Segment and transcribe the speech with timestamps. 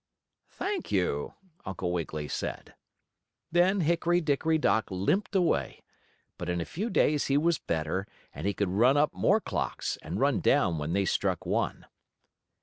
[0.49, 2.73] "Thank you," Uncle Wiggily said.
[3.51, 5.83] Then Hickory Dickory Dock limped away,
[6.39, 9.99] but in a few days he was better, and he could run up more clocks,
[10.01, 11.85] and run down when they struck one.